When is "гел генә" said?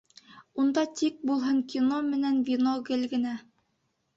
2.89-3.37